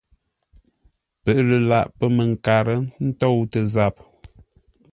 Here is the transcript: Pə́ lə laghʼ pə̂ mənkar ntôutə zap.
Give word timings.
Pə́ 1.23 1.37
lə 1.47 1.57
laghʼ 1.69 1.89
pə̂ 1.97 2.07
mənkar 2.15 2.67
ntôutə 3.07 3.61
zap. 3.73 3.95